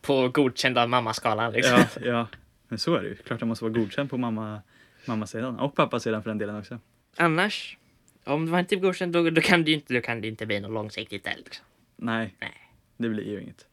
[0.00, 1.52] På godkända mammaskalan.
[1.52, 1.78] Liksom.
[1.78, 2.26] ja, ja.
[2.68, 3.14] Men så är det ju.
[3.16, 4.62] Klart det måste vara godkänt på mamma,
[5.04, 6.78] mammasidan och pappasidan för den delen också.
[7.16, 7.76] Annars,
[8.24, 10.46] om det var inte godkänt då, då, kan det ju inte, då kan det inte
[10.46, 11.34] bli något långsiktigt där.
[11.44, 11.64] Liksom.
[11.96, 12.52] Nej, Nej.
[12.96, 13.66] det blir ju inget.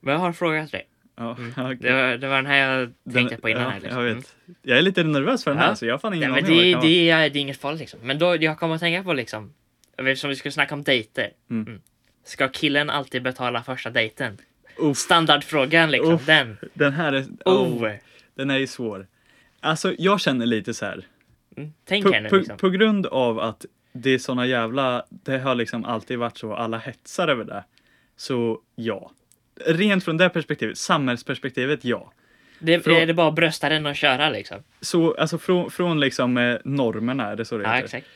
[0.00, 0.86] Men jag har en fråga till dig.
[1.16, 1.50] Ja, Mm.
[1.56, 1.76] okej.
[1.80, 3.62] Det, var, det var den här jag tänkte Den- på innan.
[3.62, 3.98] ja, här, liksom.
[4.00, 4.18] Jag Mm.
[4.20, 4.36] vet.
[4.62, 5.74] Jag är lite nervös för den här Ja.
[5.76, 7.80] så jag har fan ingen men aning det, det, det, är, det är inget farligt
[7.80, 8.00] liksom.
[8.02, 9.52] Men då, jag kommer att tänka på liksom,
[9.96, 11.30] eftersom vi skulle snacka om dejter.
[11.50, 11.80] Mm.
[12.24, 14.38] Ska killen alltid betala första dejten?
[14.78, 16.26] Uff, Standardfrågan liksom, Uff.
[16.26, 16.56] den.
[16.74, 17.82] den här är, Oh.
[17.84, 17.92] oh,
[18.34, 19.06] den är ju svår.
[19.60, 21.06] Alltså jag känner lite så här.
[21.56, 21.72] Mm.
[21.84, 22.56] Tänk På, här nu på, liksom.
[22.56, 26.78] på grund av att det är såna jävla, det har liksom alltid varit så, alla
[26.78, 27.64] hetsar över det.
[28.16, 29.10] Så ja.
[29.66, 32.12] Rent från det perspektivet, samhällsperspektivet ja.
[32.58, 34.58] Det, Frå- är det bara att brösta den och köra liksom?
[34.80, 37.84] Så alltså från, från liksom eh, normerna, är det så det Ja, heter?
[37.84, 38.06] exakt.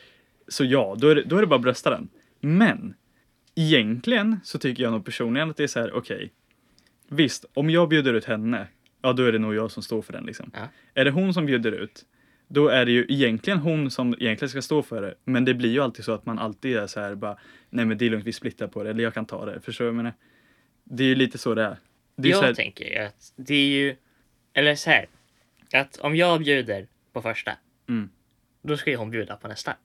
[0.48, 2.08] Så ja, då är, det, då är det bara att brösta den.
[2.40, 2.94] Men
[3.54, 6.32] egentligen så tycker jag nog personligen att det är så här, okej.
[7.08, 8.66] visst, om jag bjuder ut henne,
[9.06, 10.50] ja då är det nog jag som står för den liksom.
[10.54, 10.68] Ja.
[10.94, 12.04] Är det hon som bjuder ut,
[12.48, 15.14] då är det ju egentligen hon som egentligen ska stå för det.
[15.24, 17.38] Men det blir ju alltid så att man alltid är så här bara,
[17.70, 19.60] nej men det är lugnt, vi splittar på det, eller jag kan ta det.
[19.60, 20.12] Förstår du vad jag menar?
[20.84, 21.76] Det är ju lite så det är.
[22.16, 23.96] Det är jag här, tänker ju att det är ju,
[24.52, 25.06] eller så här,
[25.72, 27.52] att om jag bjuder på första,
[27.88, 28.10] Mm.
[28.62, 29.76] då ska ju hon bjuda på nästa.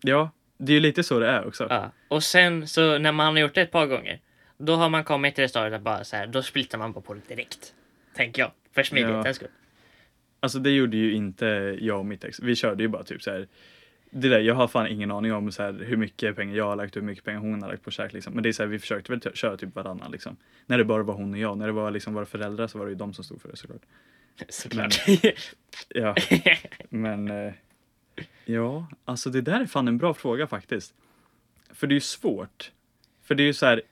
[0.00, 1.66] ja, det är ju lite så det är också.
[1.70, 1.90] Ja.
[2.08, 4.20] Och sen så när man har gjort det ett par gånger,
[4.58, 7.14] då har man kommit till det stadiet att bara så här, då splittar man på
[7.14, 7.74] det direkt.
[8.16, 9.32] Tänker jag, för smidighetens Ja.
[9.34, 9.48] skull.
[10.40, 12.40] Alltså det gjorde ju inte jag och mitt ex.
[12.40, 13.48] Vi körde ju bara typ så här.
[14.10, 16.76] Det där, jag har fan ingen aning om så här, hur mycket pengar jag har
[16.76, 18.12] lagt och hur mycket pengar hon har lagt på käk.
[18.12, 18.34] Liksom.
[18.34, 20.10] Men det är så här, vi försökte väl köra typ varannan.
[20.12, 20.36] Liksom.
[20.66, 21.58] När det bara var hon och jag.
[21.58, 23.56] När det var liksom våra föräldrar så var det ju de som stod för det
[23.56, 23.82] såklart.
[24.48, 24.94] Såklart.
[25.88, 26.14] Ja,
[26.88, 27.52] men eh,
[28.44, 30.94] ja, alltså det där är fan en bra fråga faktiskt.
[31.70, 32.72] För det är ju svårt.
[33.22, 33.82] För det är ju så här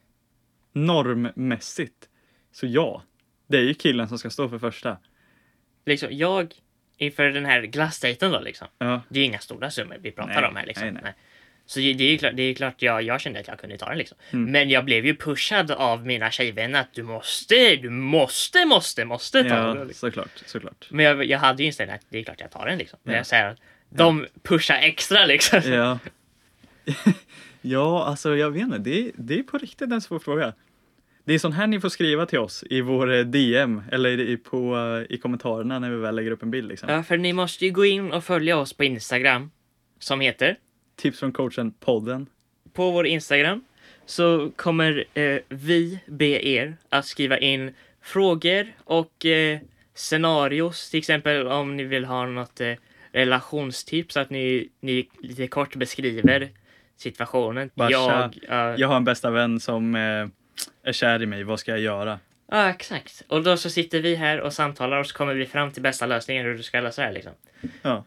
[0.72, 2.08] normmässigt.
[2.52, 3.02] Så ja,
[3.48, 4.96] det är ju killen som ska stå för första.
[5.86, 6.54] liksom, jag,
[6.96, 10.40] inför den här glassdejten då liksom, Ja, det är ju inga stora summor vi pratar
[10.40, 10.88] Nej, om här liksom.
[10.88, 11.14] nej, nej.
[11.66, 13.88] Så det är ju klart, det är klart jag, jag kände att jag kunde ta
[13.88, 14.18] den liksom.
[14.30, 14.52] Mm.
[14.52, 19.42] Men jag blev ju pushad av mina tjejvänner att du måste, du måste, måste, måste
[19.44, 19.76] ta den.
[19.78, 20.08] ja Liksom.
[20.10, 20.86] såklart, såklart.
[20.90, 22.98] Men jag, jag hade ju inställningen att det är klart jag tar den liksom.
[23.02, 23.18] Men Ja.
[23.18, 23.58] jag säger att
[23.90, 25.60] de pushar extra liksom.
[25.66, 25.98] Ja.
[27.62, 28.78] ja, alltså jag vet inte.
[28.78, 30.52] Det det är på riktigt en svår fråga.
[31.28, 34.36] Det är sån här ni får skriva till oss i vår eh, DM eller i,
[34.36, 36.68] på, eh, i kommentarerna när vi väl lägger upp en bild.
[36.68, 36.88] Liksom.
[36.88, 39.50] Ja, för ni måste ju gå in och följa oss på Instagram
[39.98, 40.56] som heter
[40.96, 42.26] Tips från coachen podden.
[42.72, 43.64] på vår Instagram
[44.06, 49.58] så kommer eh, vi be er att skriva in frågor och eh,
[49.94, 52.72] scenarios, till exempel om ni vill ha något eh,
[53.12, 56.48] relationstips, att ni, ni lite kort beskriver
[56.96, 57.70] situationen.
[57.74, 60.26] Bara, jag, ja, Jag har en bästa vän som eh,
[60.82, 61.44] är kär i mig.
[61.44, 62.18] Vad ska jag göra?
[62.50, 63.22] ja, exakt.
[63.28, 66.06] Och då så sitter vi här och samtalar och så kommer vi fram till bästa
[66.06, 67.32] lösningen hur du ska lösa det här liksom.
[67.82, 68.04] Ja.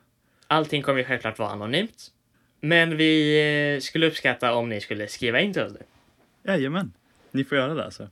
[0.48, 2.12] Allting kommer ju självklart vara anonymt.
[2.62, 5.86] Men vi eh, skulle uppskatta om ni skulle skriva in till oss det.
[6.52, 6.94] Jajamän.
[7.32, 8.04] Ni får göra det alltså.
[8.04, 8.10] det,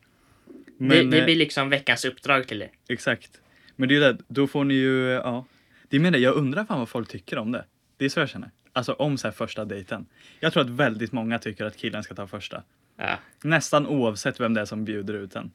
[0.78, 2.70] Men, det eh, blir liksom veckans uppdrag till er.
[2.90, 3.42] Exakt.
[3.76, 5.46] Men det är ju det, då får ni ju, ja.
[5.90, 7.66] Det det, jag undrar fan vad folk tycker om det.
[7.98, 8.52] Det är så jag känner.
[8.74, 10.06] Alltså om så här första dejten.
[10.40, 12.64] Jag tror att väldigt många tycker att killen ska ta första.
[13.00, 13.20] Ja.
[13.44, 15.52] Nästan oavsett vem det är som bjuder ut den.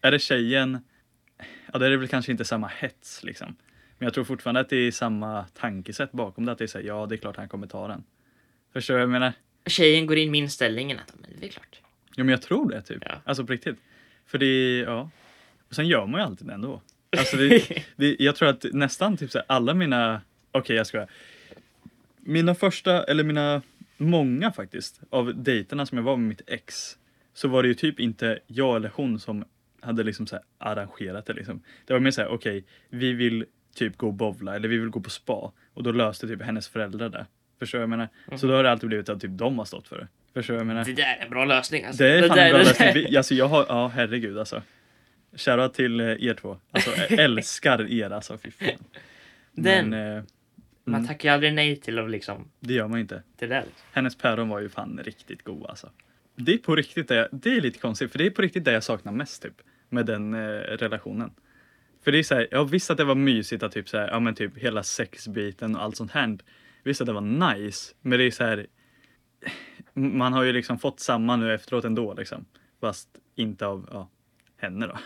[0.00, 0.78] Är det tjejen,
[1.72, 3.56] ja då är det väl kanske inte samma hets liksom.
[3.98, 6.52] Men jag tror fortfarande att det är samma tankesätt bakom det.
[6.52, 8.04] Att det är så här, ja det är klart han kommer ta den.
[8.72, 9.32] Förstår du vad jag menar?
[9.66, 11.80] Tjejen går in med inställningen att men det är klart.
[12.16, 13.02] Ja men jag tror det typ.
[13.06, 13.14] Ja.
[13.24, 13.76] Alltså på riktigt.
[14.26, 15.10] För det är, ja.
[15.68, 16.82] Och sen gör man ju alltid det ändå.
[17.18, 20.20] Alltså det, det, jag tror att nästan typ så här, alla mina,
[20.52, 21.08] okej jag skojar.
[22.20, 23.62] Mina första, eller mina,
[23.96, 26.98] många faktiskt, av dejterna som jag var med mitt ex.
[27.34, 29.44] Så var det ju typ inte jag eller hon som
[29.80, 31.62] hade liksom så arrangerat det liksom.
[31.86, 34.88] Det var mer så här, okej, vi vill typ gå och bowla eller vi vill
[34.88, 35.52] gå på spa.
[35.74, 37.26] Och då löste typ hennes föräldrar det.
[37.58, 38.08] Förstår jag menar?
[38.36, 40.08] Så då har det alltid blivit att typ de har stått för det.
[40.34, 40.84] Förstår jag menar?
[40.84, 42.02] Det där är en bra lösning alltså.
[42.02, 42.94] Det är fan där- en bra det lösning.
[42.94, 44.62] Vi- Alltså jag har, ja herregud alltså.
[45.36, 46.58] Shoutout till eh, er två.
[46.70, 48.68] Alltså älskar er alltså, fy fan.
[49.52, 49.90] Den.
[49.90, 50.22] Men eh,
[50.88, 53.22] Man mm, tackar ju aldrig nej till att liksom, det gör man inte.
[53.36, 53.60] till det.
[53.60, 53.86] Liksom.
[53.92, 55.90] Hennes päron var ju fan riktigt god alltså.
[56.36, 58.64] Det är på riktigt det, jag, det är lite konstigt för det är på riktigt
[58.64, 59.54] det jag saknar mest typ.
[59.88, 61.30] Med den eh, relationen.
[62.04, 64.08] För det är så här, jag visste att det var mysigt att typ så här,
[64.08, 66.38] ja men typ hela sexbiten och allt sånt här.
[66.82, 67.94] Visst att det var nice.
[68.00, 68.66] Men det är så här.
[69.94, 72.44] Man har ju liksom fått samma nu efteråt ändå liksom.
[72.80, 74.08] Fast inte av ja,
[74.56, 74.98] henne då.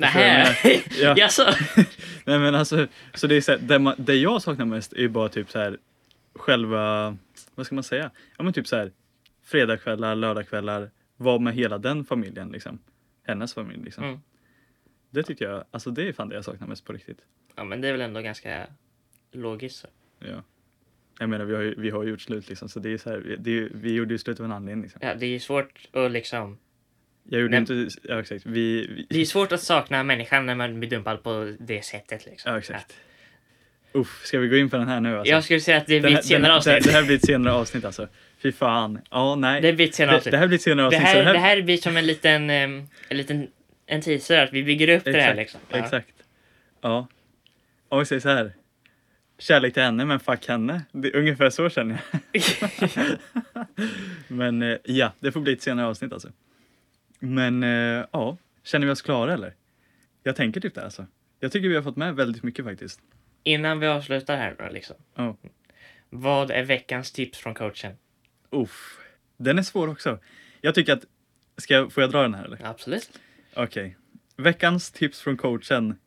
[0.00, 0.56] Vad jag?
[1.18, 1.54] Ja.
[2.24, 4.98] Nej men alltså, så det är så här, det, man, det jag saknar mest är
[5.00, 5.78] ju bara typ så här
[6.34, 7.16] själva,
[7.54, 8.10] vad ska man säga?
[8.36, 8.92] Ja men typ så här
[9.44, 12.78] fredagskvällar, lördagskvällar, vara med hela den familjen liksom.
[13.22, 14.04] Hennes familj liksom.
[14.04, 14.20] Mm.
[15.10, 17.18] Det tycker jag, alltså det är fan det jag saknar mest på riktigt.
[17.56, 18.66] Ja men det är väl ändå ganska
[19.32, 19.76] logiskt.
[19.78, 19.86] så.
[20.18, 20.42] Ja.
[21.18, 23.36] Jag menar vi har ju, vi har gjort slut liksom så det är så här,
[23.38, 25.00] det är, vi gjorde ju slut av en anledning liksom.
[25.04, 26.58] Ja, det är ju svårt att liksom...
[27.32, 27.78] Jag gjorde Nej.
[27.80, 31.22] inte, ja exakt, vi, vi Det är svårt att sakna människan när man blir dumpad
[31.22, 32.52] på det sättet liksom.
[32.52, 32.96] ja exakt.
[33.92, 35.32] Uff, ska vi gå in på den här nu alltså?
[35.32, 36.84] Jag skulle säga att det blir här- ett senare avsnitt.
[36.84, 38.08] Det, det här blir ett senare avsnitt alltså.
[38.42, 39.00] Fy fan.
[39.10, 39.60] Ja, nej.
[39.60, 40.32] Det blir ett senare Det, avsnitt.
[40.32, 41.02] det här blir ett senare Det avsnitt.
[41.02, 43.48] här, så det här blir som en liten, en liten
[43.86, 45.60] en teaser, att vi bygger upp det här Exakt, liksom.
[45.68, 45.76] Ja.
[45.78, 46.14] Exakt.
[46.80, 47.08] Ja.
[47.88, 48.52] Om vi säger så här.
[49.38, 50.82] Kärlek till henne, men fuck henne.
[50.92, 52.00] Det är ungefär så känner
[52.32, 52.42] jag.
[54.28, 56.28] men eh, ja, det får bli ett senare avsnitt alltså.
[57.20, 59.54] Men eh, ja, känner vi oss klara eller?
[60.22, 61.06] Jag tänker typ det alltså.
[61.40, 63.00] Jag tycker vi har fått med väldigt mycket faktiskt.
[63.42, 64.96] Innan vi avslutar här då liksom.
[65.14, 65.36] Ja.
[66.10, 67.96] Vad är veckans tips från coachen?
[68.50, 68.98] Uff.
[69.36, 70.18] Den är svår också.
[70.60, 71.04] Jag tycker att,
[71.56, 72.64] ska jag, får jag dra den här eller?
[72.64, 73.20] Absolut.
[73.54, 73.96] Okej.
[74.36, 75.98] Veckans tips från coachen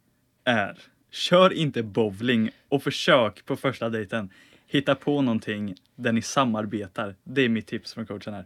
[0.43, 0.78] är
[1.12, 4.30] Kör inte bowling och försök på första dejten
[4.67, 7.15] hitta på någonting där ni samarbetar.
[7.23, 8.45] Det är mitt tips från coachen här.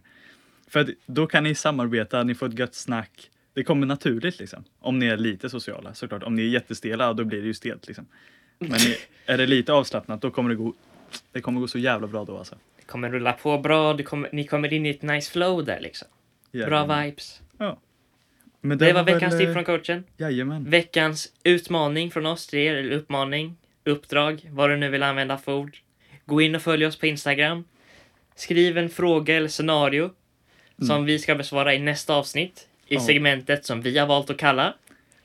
[0.68, 3.30] För att då kan ni samarbeta, ni får ett gött snack.
[3.54, 4.64] Det kommer naturligt liksom.
[4.78, 6.22] Om ni är lite sociala såklart.
[6.22, 8.06] Om ni är jättestela, då blir det ju stelt liksom.
[8.58, 10.74] Men ni, är det lite avslappnat, då kommer det gå
[11.32, 12.54] det kommer gå så jävla bra då alltså.
[12.76, 15.80] Det kommer rulla på bra, det kommer, ni kommer in i ett nice flow där
[15.80, 16.08] liksom.
[16.52, 17.04] Bra Jajamän.
[17.04, 17.40] vibes.
[18.60, 20.04] Men Det var väl, veckans eh, tips från coachen.
[20.16, 20.70] Jajamän.
[20.70, 25.54] Veckans utmaning från oss till er, eller uppmaning, uppdrag, vad du nu vill använda för
[25.54, 25.78] ord.
[26.26, 27.64] Gå in och följ oss på Instagram.
[28.34, 30.10] Skriv en fråga eller scenario
[30.86, 33.00] som vi ska besvara i nästa avsnitt i Ja.
[33.00, 34.74] segmentet som vi har valt att kalla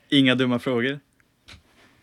[0.08, 1.00] Inga dumma frågor.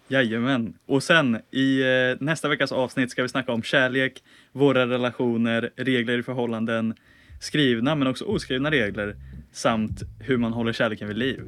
[0.08, 0.74] Jajamän.
[0.86, 6.18] Och sen i eh, nästa veckas avsnitt ska vi snacka om kärlek, våra relationer, regler
[6.18, 6.96] i förhållanden,
[7.40, 9.16] skrivna men också oskrivna regler
[9.52, 11.42] samt hur man håller kärleken vid liv.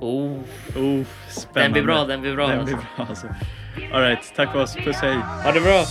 [0.00, 0.38] Oh,
[0.76, 1.62] Oh, spännande.
[1.62, 2.48] den blir bra, den blir bra.
[2.48, 2.96] Den blir alltså.
[2.96, 3.26] bra alltså.
[3.92, 4.74] Alright, tack för oss.
[4.76, 5.16] Puss hej.
[5.44, 5.84] Ha det bra!